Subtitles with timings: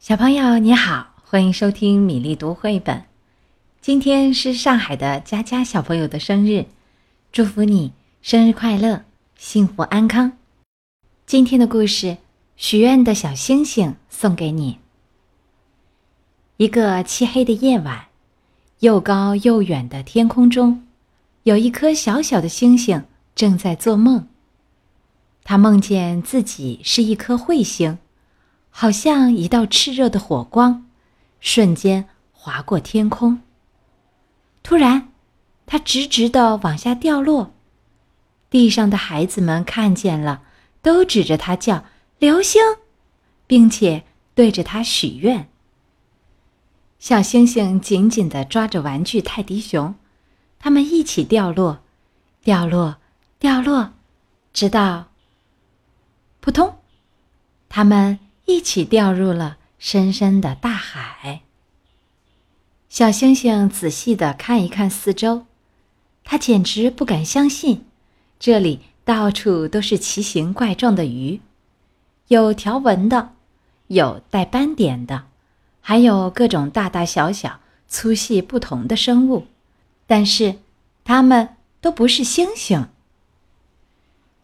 [0.00, 3.02] 小朋友你好，欢迎收听米粒读绘本。
[3.80, 6.66] 今天是上海的佳佳小朋友的生日，
[7.32, 9.02] 祝福你生日快乐，
[9.36, 10.38] 幸福安康。
[11.26, 12.06] 今天的故事
[12.56, 14.78] 《许愿的小星星》送给你。
[16.58, 18.06] 一个漆黑的夜晚，
[18.78, 20.86] 又高又远的天空中，
[21.42, 23.04] 有一颗小小的星星
[23.34, 24.28] 正在做梦。
[25.42, 27.98] 他梦见自己是一颗彗星。
[28.80, 30.86] 好像一道炽热的火光，
[31.40, 33.42] 瞬间划过天空。
[34.62, 35.08] 突然，
[35.66, 37.52] 它直直的往下掉落。
[38.48, 40.42] 地上的孩子们看见了，
[40.80, 41.86] 都指着它叫
[42.20, 42.62] “流星”，
[43.48, 44.04] 并且
[44.36, 45.48] 对着它许愿。
[47.00, 49.96] 小星星紧紧的抓着玩具泰迪熊，
[50.60, 51.80] 它们一起掉落，
[52.44, 52.98] 掉落，
[53.40, 53.94] 掉落，
[54.52, 55.06] 直到
[56.38, 56.76] 扑通，
[57.68, 58.20] 它们。
[58.48, 61.42] 一起掉入了深深的大海。
[62.88, 65.44] 小星星仔细的看一看四周，
[66.24, 67.84] 他简直不敢相信，
[68.40, 71.42] 这里到处都是奇形怪状的鱼，
[72.28, 73.32] 有条纹的，
[73.88, 75.26] 有带斑点的，
[75.82, 79.46] 还有各种大大小小、粗细不同的生物，
[80.06, 80.56] 但是
[81.04, 81.50] 它们
[81.82, 82.88] 都不是星星。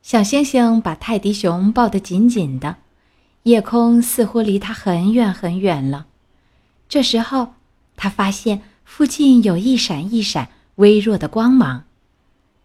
[0.00, 2.76] 小星星把泰迪熊抱得紧紧的。
[3.44, 6.06] 夜空似乎离他很远很远了。
[6.88, 7.54] 这时候，
[7.96, 11.84] 他发现附近有一闪一闪微弱的光芒，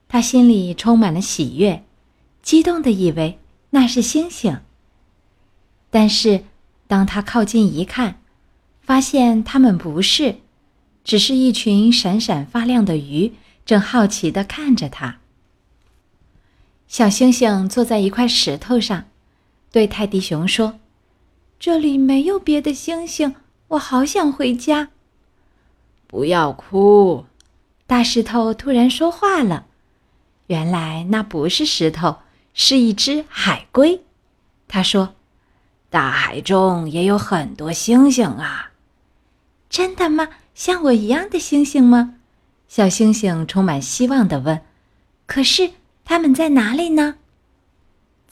[0.07, 1.83] 他心里充满了喜悦，
[2.41, 4.59] 激动的以为那是星星。
[5.89, 6.43] 但是，
[6.87, 8.19] 当他靠近一看，
[8.81, 10.37] 发现它们不是，
[11.03, 13.33] 只是一群闪闪发亮的鱼，
[13.65, 15.19] 正好奇的看着他。
[16.87, 19.05] 小星星坐在一块石头上。
[19.75, 20.79] 对泰迪熊说
[21.59, 23.35] ：“这里没有别的星星，
[23.67, 24.87] 我好想回家。”
[26.07, 27.25] 不要哭，
[27.85, 29.65] 大石头突然说话了。
[30.47, 32.19] 原来那不是石头，
[32.53, 34.01] 是一只海龟。
[34.69, 35.15] 他说
[35.91, 38.71] ：“大海中也有很多星星啊。”
[39.69, 40.29] 真的吗？
[40.53, 42.15] 像我一样的星星吗？
[42.69, 44.61] 小星星充满希望地问。
[45.27, 45.71] “可是
[46.05, 47.15] 它们在哪里呢？”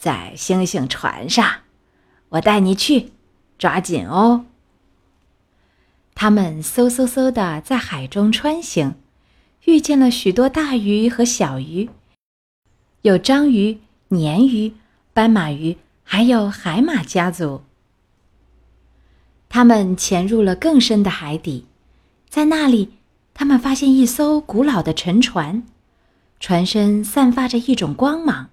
[0.04, 1.62] 在星星船上，
[2.28, 3.14] 我带你去，
[3.58, 4.44] 抓紧哦。
[6.14, 8.96] 他们嗖嗖嗖的在海中穿行，
[9.64, 11.90] 遇见了许多大鱼和小鱼，
[13.04, 14.74] 有章鱼、鲶鱼、
[15.14, 17.62] 斑马鱼，还有海马家族。
[19.48, 21.66] 他们潜入了更深的海底，
[22.28, 22.92] 在那里，
[23.34, 25.64] 他们发现一艘古老的沉船，
[26.42, 28.50] 船身散发着一种光芒。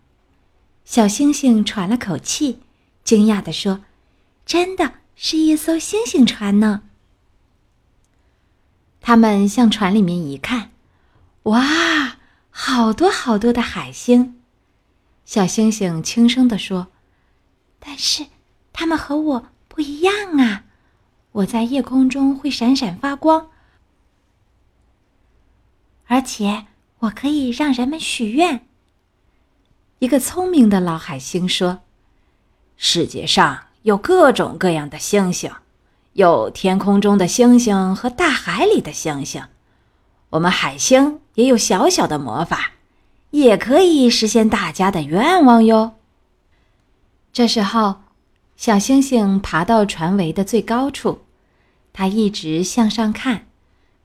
[0.85, 2.61] 小星星喘了口气，
[3.05, 3.85] 惊讶地说
[4.45, 6.83] ：“真的是一艘星星船呢！”
[9.01, 10.73] 他们向船里面一看，
[11.45, 12.19] 哇，
[12.51, 14.41] 好多好多的海星！
[15.25, 16.89] 小星星轻声地说
[17.79, 18.27] ：“但是，
[18.73, 20.65] 它们和我不一样啊！
[21.33, 23.51] 我在夜空中会闪闪发光，
[26.07, 26.67] 而且
[26.99, 28.67] 我可以让人们许愿。”
[30.01, 31.81] 一个聪明的老海星说
[32.79, 35.53] ：“世界上有各种各样的星星，
[36.15, 39.43] 有天空中的星星和大海里的星星。
[40.31, 42.73] 我们海星也有小小的魔法，
[43.33, 45.97] 也可以实现大家的愿望哟。”
[47.31, 47.97] 这时候，
[48.57, 51.21] 小星星爬到船桅的最高处，
[51.93, 53.47] 它一直向上看，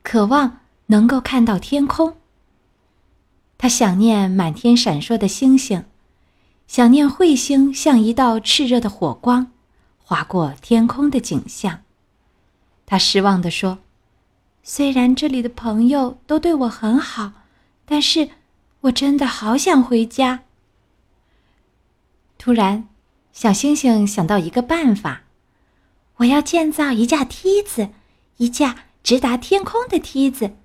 [0.03, 2.17] 渴望能够看到天空。
[3.65, 5.85] 他想念满天闪烁的星星，
[6.67, 9.51] 想念彗星像一道炽热的火光
[9.97, 11.81] 划过天空的景象。
[12.85, 13.79] 他失望地说
[14.61, 17.31] ：“虽然这里的朋友都对我很好，
[17.85, 18.29] 但是
[18.81, 20.43] 我真的好想回家。”
[22.37, 22.87] 突然，
[23.33, 25.23] 小星星想到一个办法
[26.17, 27.89] ：“我要建造一架梯子，
[28.37, 30.55] 一架直达天空的梯子，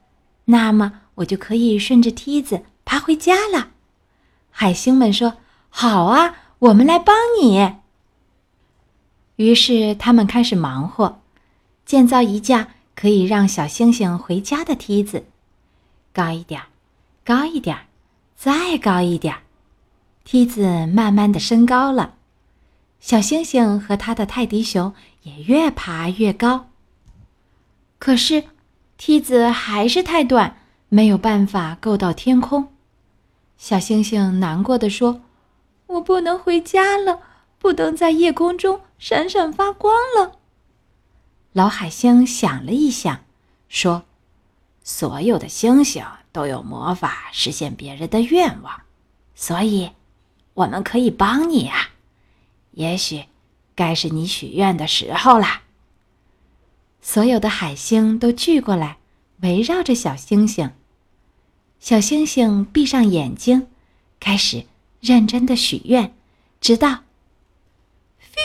[0.45, 3.69] 那么我就可以顺着梯子。”爬回家了，
[4.51, 5.35] 海星们说
[5.71, 7.77] ：“好啊，我们来帮你。”
[9.39, 11.21] 于是他们开始忙活，
[11.87, 12.67] 建造一架
[12.97, 15.27] 可以让小星星回家的梯子。
[16.13, 16.63] 高一点，
[17.25, 17.79] 高一点，
[18.35, 19.37] 再高一点，
[20.25, 22.15] 梯子慢慢的升高了。
[22.99, 26.71] 小星星和他的泰迪熊也越爬越高。
[28.01, 28.43] 可是，
[28.97, 30.57] 梯子还是太短，
[30.89, 32.73] 没有办法够到天空。
[33.61, 35.21] 小星星难过的说
[35.87, 37.21] ：“我不能回家了，
[37.59, 40.39] 不能在夜空中闪闪发光了。”
[41.53, 43.21] 老海星想了一想，
[43.69, 44.05] 说
[44.83, 46.03] ：“所有的星星
[46.33, 48.81] 都有魔法实现别人的愿望，
[49.35, 49.91] 所以
[50.55, 51.91] 我们可以帮你啊。
[52.71, 53.27] 也许
[53.75, 55.65] 该是你许愿的时候啦。”
[57.03, 58.97] 所有的海星都聚过来，
[59.43, 60.71] 围绕着小星星。
[61.81, 63.67] 小星星闭上眼睛，
[64.21, 64.67] 开始
[65.01, 66.15] 认真的许愿，
[66.61, 67.05] 直到
[68.19, 68.41] 飞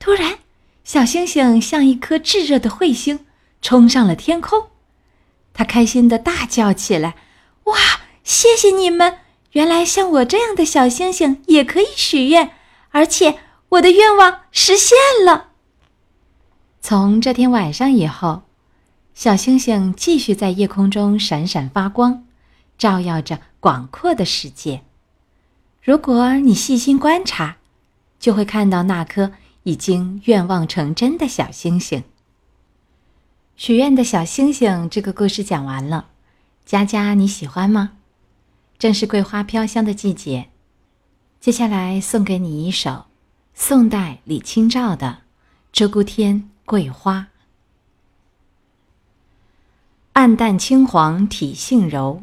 [0.00, 0.40] 突然，
[0.82, 3.24] 小星星像一颗炙热的彗星，
[3.62, 4.66] 冲上了天空。
[5.54, 7.14] 他开心的大叫起来
[7.64, 7.76] ：“哇！
[8.24, 9.18] 谢谢你们！
[9.52, 12.50] 原来像我这样的小星星也可以许愿，
[12.90, 13.38] 而且
[13.68, 15.50] 我的愿望实现了。”
[16.82, 18.42] 从这天晚上以后，
[19.16, 22.26] 小星星继续在夜空中闪闪发光，
[22.76, 24.82] 照耀着广阔的世界。
[25.82, 27.56] 如果你细心观察，
[28.20, 29.32] 就会看到那颗
[29.62, 32.04] 已经愿望成真的小星星。
[33.56, 36.08] 许愿的小星星这个故事讲完了，
[36.66, 37.92] 佳佳你喜欢吗？
[38.78, 40.50] 正是桂花飘香的季节，
[41.40, 43.06] 接下来送给你一首
[43.54, 45.20] 宋代李清照的
[45.74, 46.36] 《鹧鸪天》。
[46.66, 47.28] 桂花，
[50.16, 52.22] 暗淡青黄体性柔，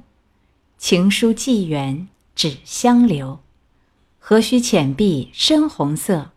[0.79, 3.39] 情书寄远只相留。
[4.17, 6.31] 何须浅碧深红色，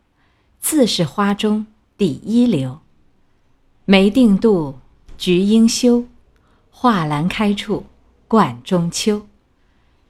[0.60, 1.66] 自是花中
[1.96, 2.80] 第一流。
[3.86, 4.74] 梅定妒，
[5.16, 6.04] 菊应羞，
[6.70, 7.86] 画栏开处
[8.28, 9.26] 冠中秋。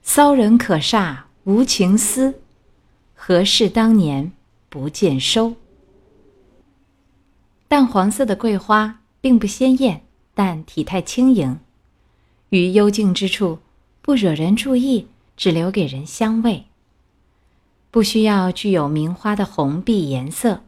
[0.03, 2.41] 骚人可煞无情思，
[3.15, 4.33] 何事当年
[4.69, 5.55] 不见收？
[7.69, 10.06] 淡黄色的桂花并不鲜艳，
[10.37, 11.59] 但体态轻盈，
[12.51, 13.61] 于幽静之处
[14.03, 16.67] 不惹人注意，只留给人香味。
[17.91, 20.63] 不需要具有名花的红碧颜色，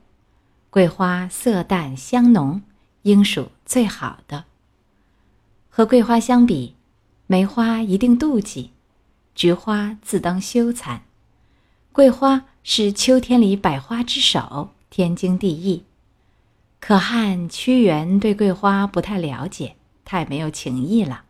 [0.71, 2.63] 桂花色淡香浓，
[3.03, 4.47] 应属最好的。
[5.69, 6.75] 和桂花相比，
[7.27, 8.71] 梅花一定妒忌，
[9.35, 11.01] 菊花自当羞惭，
[11.93, 15.85] 桂花是秋天里百花之首，天经地义。
[16.81, 21.25] 可汗屈原对桂花不太了解，太没有情义了。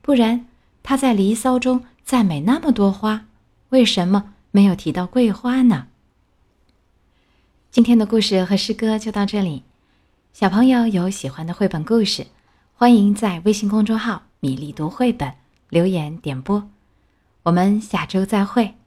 [0.00, 0.46] 不然
[0.82, 3.26] 他在《离骚》中赞美那么多花，
[3.68, 5.88] 为什么没有提到桂花呢？
[7.70, 9.62] 今天的故事和诗歌就到这里。
[10.32, 12.26] 小朋友有喜欢的绘本故事，
[12.74, 15.34] 欢迎在微信公众号“米粒读绘本”
[15.68, 16.70] 留言点播。
[17.42, 18.77] 我们下周再会。